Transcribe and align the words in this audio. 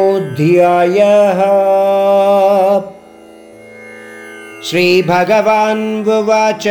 श्रीभगवान्ववाच 4.69 6.67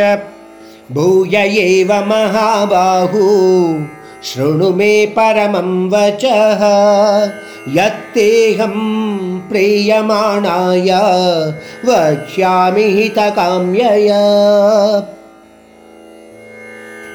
भूय 0.91 1.37
एव 1.37 1.93
महाबाहु 1.93 3.19
शृणु 4.23 4.69
मे 4.69 5.05
परमं 5.05 5.89
वचः। 5.89 6.63
यत्तेऽहं 7.67 8.73
प्रेयमाणाय 9.39 10.91
वक्ष्यामि 11.85 12.83
हितकाम्यय। 12.83 14.07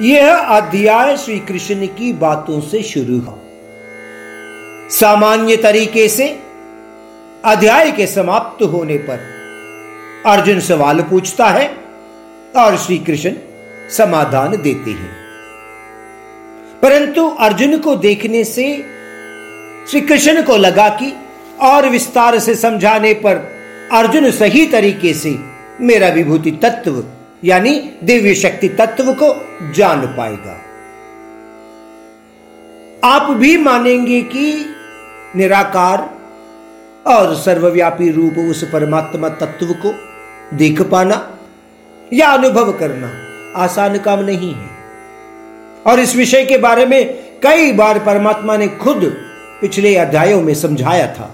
यह 0.03 0.37
अध्याय 0.37 1.17
श्री 1.17 1.39
कृष्ण 1.39 1.87
की 1.87 2.13
बातों 2.13 2.61
से 2.61 2.83
शुरू 2.83 3.19
हो। 3.19 3.39
सामान्य 4.91 5.57
तरीके 5.57 6.09
से 6.09 6.39
अध्याय 7.45 7.91
के 7.91 8.07
समाप्त 8.07 8.63
होने 8.63 8.97
पर 8.97 9.21
अर्जुन 10.27 10.61
सवाल 10.61 11.01
पूछता 11.01 11.47
है 11.47 11.75
और 12.57 12.77
श्री 12.77 12.99
कृष्ण 12.99 13.33
समाधान 13.91 14.51
देते 14.63 14.91
हैं। 14.91 15.24
परंतु 16.85 17.29
अर्जुन 17.29 17.79
को 17.79 17.97
देखने 17.97 18.45
से 18.45 18.65
श्री 19.91 20.01
कृष्ण 20.01 20.43
को 20.43 20.57
लगा 20.57 20.89
कि 20.89 21.13
और 21.61 21.89
विस्तार 21.89 22.39
से 22.39 22.55
समझाने 22.55 23.15
पर 23.15 23.37
अर्जुन 23.93 24.31
सही 24.31 24.67
तरीके 24.67 25.15
से 25.15 25.39
मेरा 25.81 26.09
विभूति 26.09 26.51
तत्व, 26.51 27.05
यानी 27.45 27.91
दिव्य 28.05 28.35
शक्ति 28.35 28.69
तत्व 28.69 29.13
को 29.13 29.29
जान 29.73 30.07
पाएगा। 30.07 30.61
आप 33.09 33.31
भी 33.31 33.57
मानेंगे 33.57 34.21
कि 34.23 34.75
निराकार 35.37 36.11
और 37.07 37.35
सर्वव्यापी 37.35 38.11
रूप 38.11 38.39
उस 38.51 38.65
परमात्मा 38.65 39.29
तत्व 39.29 39.67
को 39.67 39.95
देख 40.57 40.83
पाना 40.83 41.39
या 42.13 42.29
अनुभव 42.29 42.73
करना 42.73 43.13
आसान 43.57 43.99
काम 43.99 44.21
नहीं 44.21 44.55
है। 44.55 44.84
और 45.87 46.01
इस 46.01 46.17
विषय 46.17 46.45
के 46.45 46.59
बारे 46.59 46.87
में 46.87 47.05
कई 47.43 47.73
बार 47.73 47.99
परमात्मा 47.99 48.57
ने 48.57 48.69
खुद 48.77 49.05
पिछले 49.61 49.95
अध्यायों 49.97 50.41
में 50.43 50.55
समझाया 50.55 51.07
था। 51.07 51.31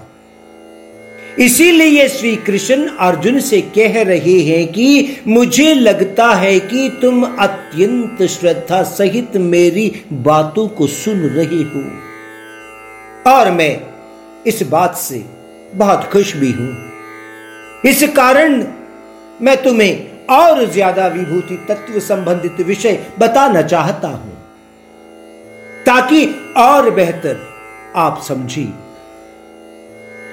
इसीलिए 1.39 2.07
श्री 2.09 2.35
कृष्ण 2.35 2.87
अर्जुन 2.99 3.39
से 3.39 3.61
कह 3.75 4.01
रहे 4.03 4.39
हैं 4.39 4.65
कि 4.67 5.17
मुझे 5.27 5.73
लगता 5.73 6.27
है 6.33 6.59
कि 6.59 6.89
तुम 7.01 7.23
अत्यंत 7.23 8.21
श्रद्धा 8.23 8.81
सहित 8.83 9.37
मेरी 9.37 9.91
बातों 10.13 10.67
को 10.67 10.87
सुन 10.87 11.19
रहे 11.29 11.61
हो। 11.63 11.83
और 13.31 13.51
मैं 13.51 13.79
इस 14.47 14.61
बात 14.63 14.95
से 14.97 15.23
बहुत 15.75 16.09
खुश 16.13 16.35
भी 16.35 16.51
हूँ। 16.51 16.69
इस 17.85 18.03
कारण 18.15 18.63
मैं 19.41 19.55
तुम्हें 19.63 20.27
और 20.29 20.65
ज़्यादा 20.65 21.07
विभूति 21.07 21.55
तत्व 21.69 21.99
संबंधित 21.99 22.65
विषय 22.67 22.99
बताना 23.19 23.61
चाहता 23.61 24.07
हूँ। 24.07 24.30
ताकि 25.85 26.25
और 26.57 26.89
बेहतर 26.91 27.39
आप 27.95 28.21
समझी। 28.27 28.73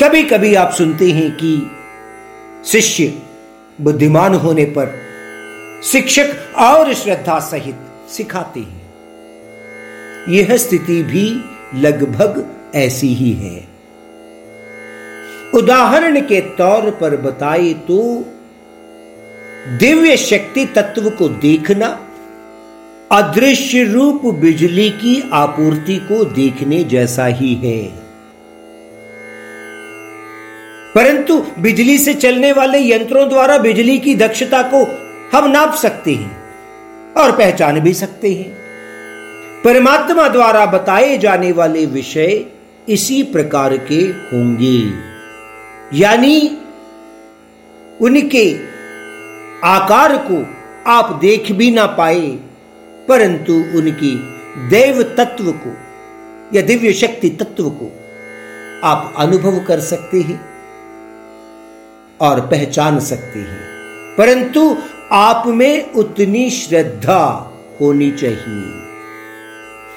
कभी 0.02 0.22
कभी 0.22 0.55
आप 0.55 0.72
सुनते 0.72 1.10
हैं 1.10 1.30
कि 1.36 1.70
शिष्य 2.64 3.22
बुद्धिमान 3.80 4.34
होने 4.34 4.64
पर 4.64 4.94
शिक्षक 5.82 6.28
और 6.58 6.94
श्रद्धा 6.94 7.38
सहित 7.38 7.77
सिखाते 8.10 8.60
हैं। 8.60 8.88
यह 10.28 10.56
स्थिति 10.56 11.02
भी 11.02 11.24
लगभग 11.80 12.44
ऐसी 12.74 13.14
ही 13.14 13.33
है। 13.33 13.68
उदाहरण 15.55 16.20
के 16.20 16.40
तौर 16.40 16.90
पर 16.90 17.17
बताए 17.17 17.73
तो 17.73 18.24
दिव्य 19.78 20.17
शक्ति 20.17 20.64
तत्व 20.67 21.11
को 21.11 21.28
देखना 21.28 22.08
अदृश्य 23.13 23.85
रूप 23.85 24.20
बिजली 24.24 24.91
की 24.91 25.30
आपूर्ति 25.33 25.96
को 25.96 26.24
देखने 26.24 26.85
जैसा 26.85 27.27
ही 27.27 27.55
है। 27.55 27.85
परंतु 30.95 31.47
बिजली 31.58 31.98
से 31.98 32.14
चलने 32.14 32.52
वाले 32.52 32.92
यंत्रों 32.92 33.29
द्वारा 33.29 33.58
बिजली 33.58 33.98
की 33.98 34.14
दक्षता 34.14 34.63
को 34.63 34.85
हम 35.36 35.51
नाप 35.51 35.74
सकते 35.74 36.14
हैं 36.14 36.42
और 37.14 37.33
पहचान 37.33 37.80
भी 37.80 37.95
सकते 37.95 38.33
हैं। 38.33 38.51
परमात्मा 39.64 40.29
द्वारा 40.29 40.67
बताए 40.67 41.18
जाने 41.18 41.52
वाले 41.52 41.86
विषय 41.86 42.45
इसी 42.89 43.23
प्रकार 43.23 43.77
के 43.77 44.01
होंगे। 44.05 44.92
यानी 45.98 46.58
उनके 48.01 48.57
आकार 49.64 50.17
को 50.30 50.47
आप 50.91 51.18
देख 51.20 51.52
भी 51.52 51.70
ना 51.70 51.86
पाए 51.86 52.39
परंतु 53.08 53.52
उनकी 53.52 54.11
देव 54.69 55.02
तत्व 55.02 55.52
को, 55.52 55.77
या 56.55 56.63
दिव्य 56.63 56.92
शक्ति 56.92 57.29
तत्व 57.30 57.70
को 57.70 57.92
आप 58.85 59.14
अनुभव 59.19 59.64
कर 59.64 59.80
सकते 59.80 60.20
हैं 60.20 60.41
और 62.20 62.41
पहचान 62.41 63.01
सकते 63.01 63.39
हैं। 63.39 63.68
परंतु 64.18 64.77
आप 65.13 65.47
में 65.47 65.92
उतनी 65.92 66.51
श्रद्धा 66.51 67.52
होनी 67.80 68.11
चाहिए। 68.11 68.89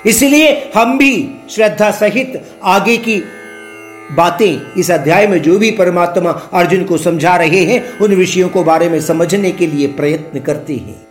इसलिए 0.10 0.72
हम 0.76 0.98
भी 0.98 1.30
श्रद्धा 1.50 1.92
सहित 1.92 2.42
आगे 2.64 2.98
की 2.98 3.24
बातें 4.12 4.74
इस 4.78 4.92
अध्याय 4.92 5.28
में 5.28 5.42
जो 5.42 5.60
भी 5.60 5.72
परमात्मा 5.72 6.30
अर्जुन 6.30 6.84
को 6.84 6.98
समझा 6.98 7.36
रहे 7.36 7.64
हैं, 7.66 7.98
उन 7.98 8.16
विषयों 8.16 8.50
को 8.50 8.64
बारे 8.64 8.90
में 8.90 9.02
समझने 9.02 9.52
के 9.52 9.68
लिए 9.68 9.88
प्रयत्न 9.88 10.40
करते 10.40 10.74
हैं। 10.74 11.11